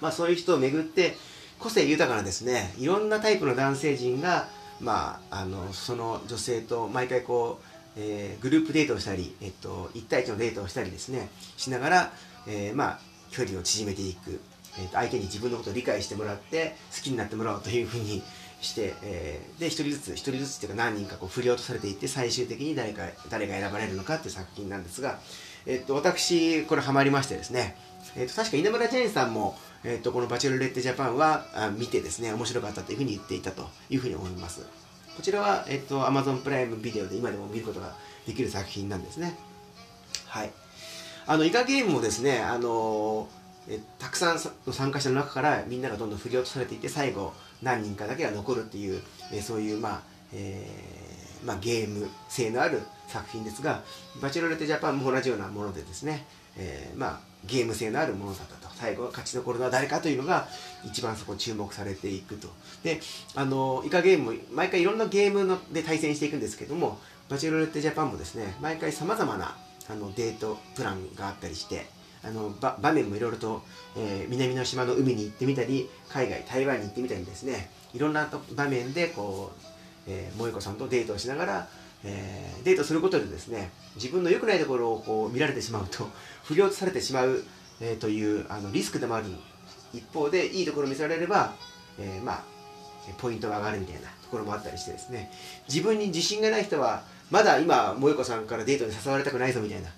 [0.00, 1.16] まあ、そういう人をめぐって
[1.58, 4.48] 個性豊かなですねいろんなタイプの男性陣が、
[4.80, 12.12] まあ、あのその女性と毎回こう、えー、グループデートをしたり、えっと、1対1のデートをしたりですねしながら、
[12.46, 12.98] えー、まあ、
[13.30, 14.40] 距離を縮めていく、
[14.78, 18.22] えー、相手に自分のことを理解してもらって好きになってもらおうというふうに
[18.60, 25.18] して、えー、で1人ずつ1人ずつっていうか何人かこう振り落とされていって最終的に誰か誰が選ばれるのかっていう作品なんですが、
[25.66, 27.76] えっと、私これハマりましてですね、
[28.16, 29.56] えっと、確か稲村ジェーンさんも
[29.88, 34.66] えーと、このバチェロレッテジャパンはあ見てですね面白かったというふうに言っていたというふうに思います。
[35.16, 37.94] こちらは、えーと、Amazon プライムビデオで今でも見ることが
[38.26, 39.36] できる作品なんですね。
[40.26, 40.50] はい。
[41.28, 43.28] あのイカゲームもですねあの
[43.68, 50.00] えたくさんの参加者の中からみんながどんどん振り落とされていて最後何人かだけが残るっていう、えそういうまあ、
[50.32, 53.82] えー、まあ、ゲーム性のある作品ですが
[54.20, 58.66] バチェロレッテジャパンも同じようなものでですね、えー、まあゲーム性のあるものだったと。
[58.76, 60.46] 最後は勝ち残るのは誰かというのが
[60.84, 62.48] 一番そこ注目されていくと。
[62.84, 63.00] で
[63.34, 69.56] あのイカゲーム毎回いろんなゲームので対戦していくんですけどもバチェロレッテジャパンもですね毎回さまざまな
[69.88, 71.86] あのデートプランがあったりして
[72.26, 73.62] あの場面もいろいろと、
[73.96, 77.70] えー、南の島の海に行ってみたり海外台湾に行ってみたりですね。
[77.94, 79.60] いろんな場面でこう、
[80.08, 81.68] えー、萌子さんとデートをしながら
[82.04, 86.08] えー、デートすることでですね自分の良くないところをこう見られてしまうと
[86.44, 87.42] 不良とされてしまう、
[87.80, 89.26] えー、というあのリスクでもある
[89.92, 91.54] 一方でいいところを見せられれば、
[91.98, 92.44] えー、まあ
[93.18, 95.30] ポイントが上がるみたいなところもあったりしてですね。
[95.68, 99.88] 自分に自信がない人はまだ今萌子さんからデートに誘われたくないぞみたいな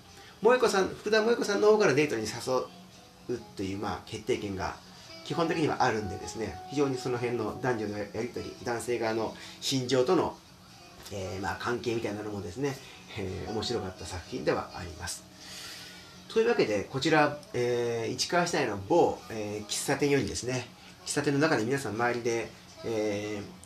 [0.41, 4.75] 萌子さん福田萌子さんの方からデートに誘うという、まあ、決定権が
[5.25, 10.35] 基本的にはあるんでですね非常にその辺の男女のやり取り男性側の心情との
[11.11, 12.75] えー、まあ、関係みたいなのもですね、
[13.17, 15.23] えー、面白かった作品ではあります。
[16.27, 20.67] というわけで、こちら、えー、市川市内の某、え、喫茶店よりですね、
[21.05, 22.49] 喫茶店の中で皆さん周りで、
[22.85, 23.58] えー、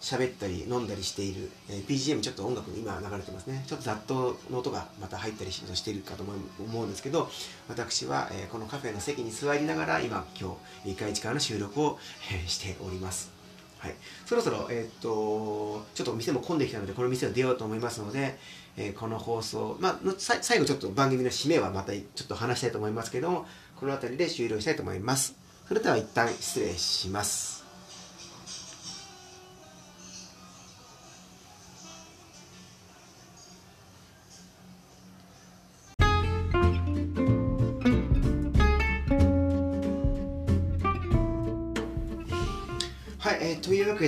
[0.00, 3.64] 喋ったり飲んだりしている、えー、BGM ちょっと音楽今流れてますね。
[3.66, 7.28] ちょっと雑踏の音がまた入ったりしているかと思うんですけど
[7.68, 11.98] 私は、えー、このカフェの席に座りながら今今日1回1回の収録を、
[12.32, 13.38] えー、しております。
[13.78, 13.94] はい、
[14.26, 18.36] そろそろ、えー、っとちょっと店も混んできたのでこの店を出ようと思いますので、
[18.76, 25.36] えー、この放送、まあ、最後ちょっと番組の締めはまたちょっと話したいと思いますけどもこの辺りで終了したいと思います。
[25.68, 27.57] それでは一旦失礼します。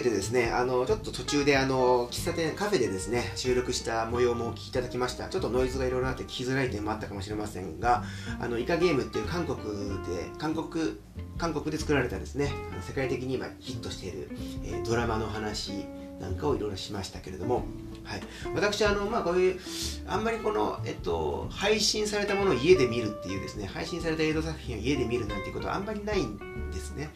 [0.03, 5.29] けでですね、あの、ちょっと途中であの、喫茶店、カフェでですね、収録した模様もお聞きいただきました。
[5.29, 8.05] ちょっとノイズがいろいろあって聞きづらい点もあったかもしれませんが、
[8.41, 10.99] あの、イカゲームっていう韓国で、韓国、
[11.39, 14.29] 韓国で作られたですね、あの世界的に今ヒットしている、
[14.65, 15.87] えー、ドラマの話
[16.21, 17.65] なんかをいろいろしましたけれども、
[18.05, 18.21] はい、
[18.55, 19.61] 私あの、まあ、こういう
[20.07, 27.11] あんまりこの、えっと、配信されたものを家で見るっていうですね配信された映像作品を家で見るなんていうことはあんまりないんですね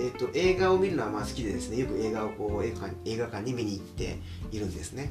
[0.00, 4.18] えーと、映画を見るのはまあ好きでですねよく映画をこう映画館映画館に見に行って
[4.52, 5.10] いるんですね。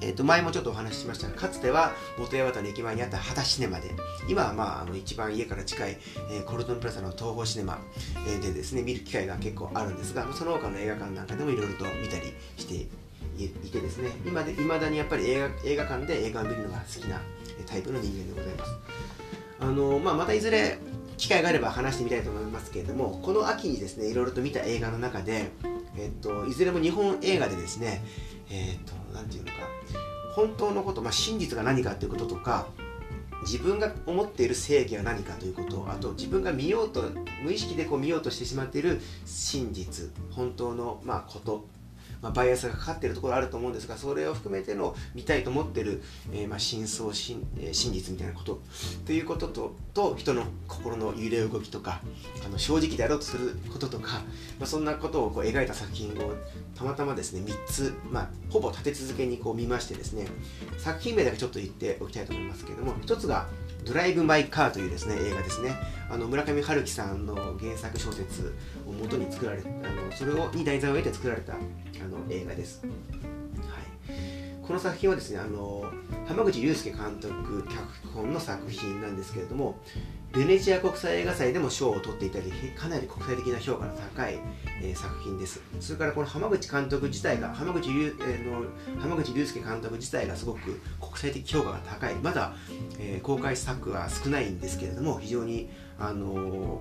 [0.00, 3.92] えー、と前もちょっとお話ししましたがかつては元八幡の駅前にあった畑シネマで
[4.28, 5.96] 今はまああの一番家から近い、
[6.32, 7.78] えー、コルトンプラザの東宝シネマ、
[8.26, 12.88] えでですね見る機会が結構あるんですがその他の映画館なんかでもいろいろと見たりして
[13.38, 17.20] いてですね今で未だにやっぱり映画映画館で映画を見るのが好きな
[17.66, 18.72] タイプの人間でございます。
[19.60, 20.76] あのまあ、またいずれ
[21.22, 25.50] 機会があれば話してみたいと思いますけれどもこの秋にですねいろいろと見た映画の中で、
[25.96, 28.02] えっと、いずれも日本映画でですね
[28.50, 29.58] えっと何て言うのか
[30.34, 32.66] 本当のこと、まあ、真実が何かということとか
[33.42, 37.04] 自分が思っている正義は何かということあと自分が見ようと
[37.44, 41.66] 無意識でこう見ようとしてしまっている真実本当の、まあ、こと
[42.22, 48.62] まあ、バイアスがかかっているところあると思うんですがそれを含めての見たいと思っている、えー、まあ真相真,、えー、真実みたいなこと。
[49.04, 52.00] ということとと人の心の揺れ動きとか
[52.46, 54.12] あの正直であろうとすることとか、
[54.58, 56.34] まあ、そんなことをこう描いた作品を
[56.74, 60.26] たまたまですね3つ、まあ、ほぼ立て続けにこう見ましてですね
[60.78, 63.48] 作品名だけちょっと言っておきたいと思いますけれども1つが
[63.84, 65.76] ドライブ・マイ・カーというですね映画ですね。
[66.08, 68.54] あの村上春樹さんの原作小説
[68.92, 72.92] を元に作られあのそれをに題材を得て作られたあの映画です、はい、
[74.62, 75.84] この作品はですねあの
[76.26, 79.76] 浜口竜介監督脚本の作品なんですけれども
[80.32, 84.38] ベネチア国際映画祭でも賞を取っていたりかなり国際的な評価の高い、
[84.82, 85.60] えー、作品です。
[85.78, 88.64] それからこの浜口監督自体が浜口竜,、えー、の
[88.98, 92.14] 浜口竜介監督自体がすごく国際的評価が高い。
[92.14, 92.54] まだ、
[92.98, 96.80] えー、公開作は少ないんですけれども非常にあの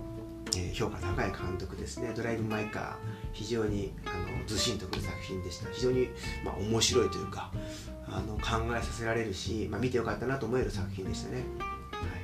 [0.58, 2.96] え、評価高い監督ですね「ドライブ・マイ・カー」
[3.34, 5.70] 非常にあのずしんとくる作品でした。
[5.72, 6.10] 非常に、
[6.44, 7.52] まあ、面白いというか
[8.08, 11.38] あの考えさせられるし、まあ、見てよかったなと思える作品でしたね。
[11.92, 12.22] はい。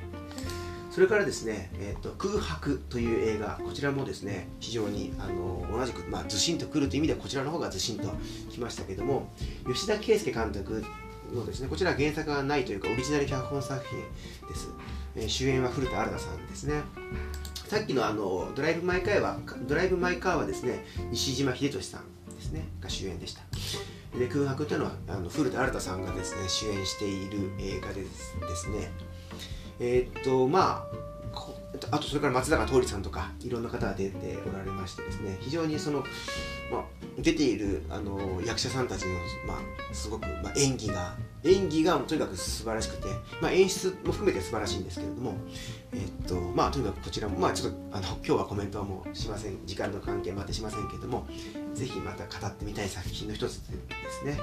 [0.90, 8.12] それからですね、えーと、空白という映画、こちらもですね、非常にあの同じく、まあ、ずしんとくるという意味では、こちらの方がずしんと
[8.50, 9.32] きましたけども、
[9.66, 10.84] 吉田圭佑監督
[11.32, 14.00] のですね、こちら原作がないというか、オリジナル脚本作品
[14.48, 14.68] です。
[15.14, 16.82] えー、主演は古田新太さんですね。
[17.68, 23.42] さっきのあのドライブ・マイ・カーは、ドライブ・マイ・カーはですね、西島秀俊さんですね、が主演でした。
[24.16, 28.90] で空白というのはあの古田新太さんがですね主演している映画ですですね
[29.80, 31.08] えー、っとまあ
[31.90, 36.00] あとそれから松坂桃李さんとかいろんな方が出ておられましてですね非常にその、
[36.72, 36.84] まあ、
[37.18, 39.12] 出ているあの役者さんたちの、
[39.46, 43.04] まあ、すごく、まあ、演技が演技がとにかく素晴らしくて、
[43.40, 45.34] まあ、演出も含めて素晴らしいんですけれども、
[45.92, 51.26] えっとまあ、とにかくこちらも、まあ、ちょっとあの今日はコメントはもうしません時間の関係もあってしませんけれども
[51.74, 53.74] ぜひまた語ってみたい作品の一つで
[54.10, 54.38] すね。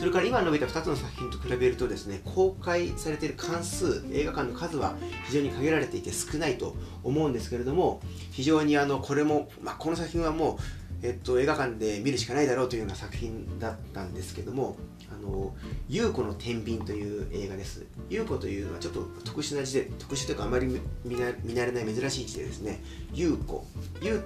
[0.00, 4.94] それから今述べた2つの作品と比べるとですね公開されている関数映画館の数は
[5.26, 6.74] 非常に限られていて少ないと
[7.04, 10.58] 思うんですけれども非常にあのこれも、まあ、この作品はも
[11.02, 14.76] う、えっと、映画館で見るしかないだろうというような作品だったんですけども
[15.12, 15.54] 「あの
[15.86, 17.84] 優子の天秤」という映画です。
[18.08, 22.82] 優子というのはちょっと特殊な字で特殊というかあまり見慣れない珍しい字でですね
[23.12, 23.66] 優子
[24.00, 24.22] 優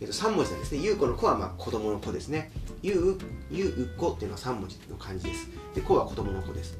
[0.00, 0.80] えっと、3文字なんですね。
[0.82, 2.50] ゆうこの子はまあ子供の子ですね。
[2.82, 3.18] ゆう、
[3.50, 5.48] ゆうこっていうのは3文字の漢字です。
[5.74, 6.78] で、子は子供の子です。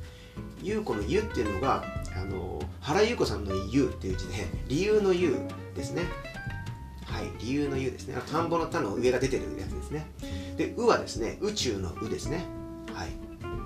[0.62, 1.84] ゆうこのゆっていうのが、
[2.16, 6.02] あの、原ゆうこさんのゆうっていう字で、理由のゆうですね。
[7.04, 8.16] はい、理由のゆうですね。
[8.30, 10.06] 田んぼの田の上が出てるやつですね。
[10.58, 12.44] で「う」はですね宇宙の「う」ですね
[12.92, 13.10] はい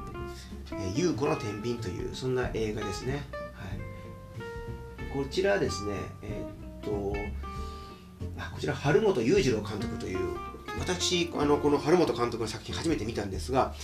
[0.70, 3.24] 「えー、優子の天秤」というそんな映画ですね
[3.54, 7.16] はいこちらですねえー、っと
[8.54, 10.18] こちら春本裕次郎監督という
[10.78, 13.74] 私あのこの春本監督の作品初めて見たんですが、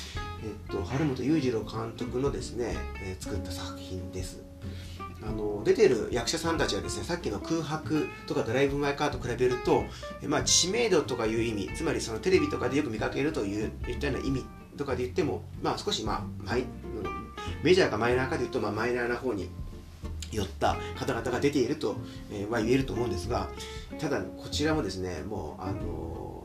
[0.43, 4.43] えっと、春本裕次郎監督のですね、えー、作った作品です。
[5.21, 9.83] あの出てる役者さんたちはですねさっきの空白とかドライブ・マイ・カーと比べると、
[10.23, 14.45] えまあ、知名度とかいう意味つまりそのテレビとかでよく見かけるといういったような意味
[14.77, 16.65] とかで言っても、まあ、少し、まあ、マイ
[17.63, 19.49] メジャーかマイナーかで言うと、まあ、マイナーな方に
[20.33, 21.97] 寄った方々が出ていると、
[22.51, 23.49] は言えると思うんですが
[23.99, 26.45] ただこちらもですねもうあの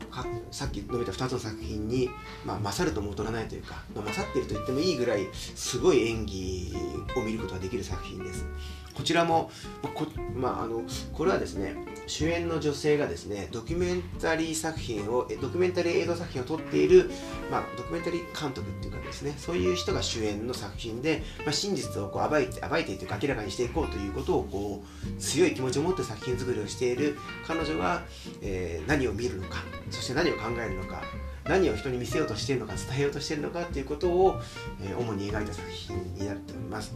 [0.50, 2.08] さっき述べた2つの作品に、
[2.44, 6.74] まあ、勝るとも劣らないというか、ま、勝っていると言ってもいいぐらいすごい演技
[7.16, 8.46] を見ることができる作品です。
[8.94, 9.50] こちらも、
[9.82, 10.82] まあこまあ、あの
[11.12, 11.74] これはですね
[12.06, 17.10] 主演の女性がですねドキュメンタリー作品をドキュメンタリー映像作品を撮っている、
[17.50, 27.16] まあ、ドキュメンタリー監督っていうかですねそういう人が主演の作品で、まあ、真実をこう暴いて暴いていて明らかにしていこうということをこう強い気持ちを持って作品作りをしている
[27.46, 28.02] 彼女が、
[28.42, 29.58] えー、何を見るのか
[29.90, 31.02] そして何を考えるのか
[31.46, 34.40] 何を人に見せようとしているのか伝えようとしているのかっていうことを、
[34.82, 36.94] えー、主に描いた作品になっております。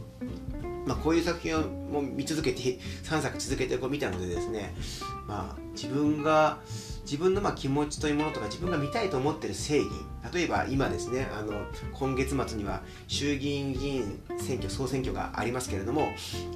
[0.85, 2.61] まあ、こういう作品をもう見続けて
[3.03, 4.73] 3作続けてこう見たのでですね、
[5.27, 6.59] まあ、自分が
[7.09, 9.89] 自分のま気持ちというものとか自分が見たいと思ってる正義
[10.31, 11.53] 例えば今ですねあの
[11.91, 16.09] 今月末には衆議院議員選挙総選挙がありますけれども、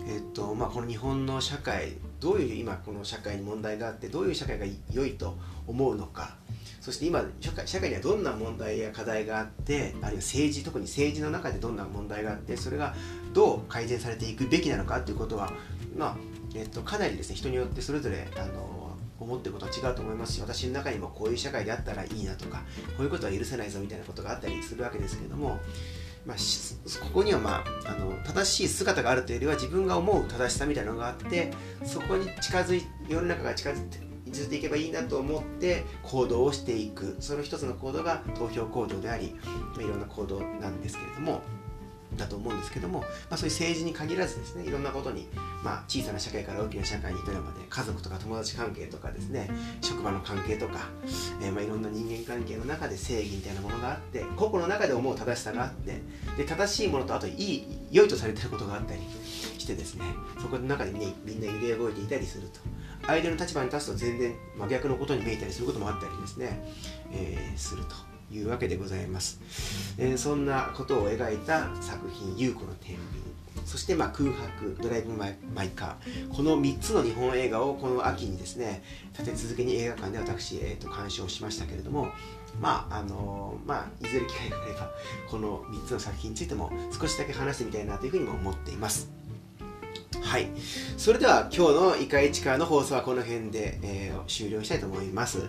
[0.08, 5.36] えっとまあ、この日本の社会どういう今この社会に問題があってどういう社会が良いと
[5.66, 6.36] 思うのか
[6.82, 12.94] そして今社会社会にはどんな問題や課題があってあるいは政治特に政治の中でどんな問題があってそれが
[13.34, 15.52] どう改善されていくべきなのかということは、
[15.98, 16.18] まあ
[16.54, 18.83] えっと、かなりですね人によってそれぞれあの
[19.20, 22.64] 思ってることは違うと思いますし私の中にもこういう社会であったらいいなとか
[22.98, 25.60] こういうことは許せないぞみたいなことがあったりするわけですけれども、
[26.26, 31.52] まあ、ここには、まあ、あの正しい姿があるというよりは自分が思う正しさみたいなのがあって
[31.84, 37.16] そこに近づい世の中が近づいて続いていけばいいなと思って行動をしていく。
[37.20, 39.36] その一つの行動が投票行動であり、
[39.78, 41.42] いろんな行動なんですけれども
[42.18, 45.28] だと思うんですけども、まあ、そういう政治に限らずですねいろんなことに、
[45.64, 49.50] まあ、小さな社会から大きな社会に至るまで家族とか友達関係とかですね
[49.82, 50.90] 職場の関係とか、
[51.42, 56.02] えー、まあいろんな人間関係の中で正義みたいなものがあって個々の中で思う正しさがあって
[56.38, 59.02] で正しいものとあといい良いとされてることがあったり
[59.58, 60.06] してですね
[60.42, 62.60] そこの中でみんなみんな揺れ動いていたりすると。
[63.06, 66.62] 相手の立場に立つと全然真逆のことに見えたりすることもあったりですね、
[67.12, 68.13] えー、すると。
[68.34, 69.40] いうわけでございます、
[69.98, 73.22] えー、そんなことを描いた作品「優子の天秤」
[73.66, 78.84] そして、まあ、空白、ドライブ・マイ・マイカー、この3つの日本映画をこの秋にですね、
[79.18, 82.10] 立て続けに映画館で私、えーと、鑑賞しましたけれども、
[82.60, 84.92] まああのー、まあ、いずれ機会があれば、
[85.30, 89.10] この3つの作品についても少しだけ話してみたいなというふうにも思っています。
[90.24, 90.48] はい。
[90.98, 95.40] それでは今日のイカイチカーの放送はこの辺で、えー、終了したいと思います。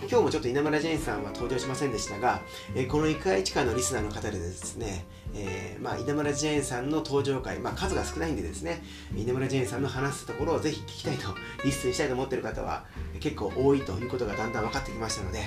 [0.00, 2.42] 今日もちょっと稲村ジェーンさんは登場しませんでしたが、
[2.74, 8.82] えー、このイカイチカーのリスナーの方でですね、えー、まあ、稲村ジェーンさんの登場回、まあ、数が少ないんでですね、
[9.16, 11.28] 稲村ジェーンさんの話すところをぜひ聞きたいと、
[11.64, 12.84] リスンしたいと思っている方は
[13.20, 15.40] 結構多いということがだんだん分かってきましたので、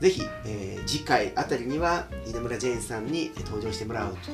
[0.00, 4.30] ぜひ、えー、次回あたりには稲村ジェーンさんに登場してもらうと、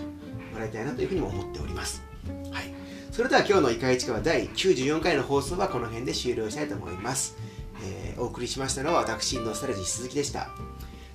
[0.52, 2.02] もらいたいなというふうにも思っております。
[2.50, 2.79] はい。
[3.10, 7.36] それでは今日のいかいちかは第94回の放送はこの辺で終了したいと思います。
[7.82, 10.50] えー、お送りしましたのは私、のスタルジー鈴木でした。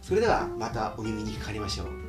[0.02, 2.05] それではまたお耳にかかりましょう。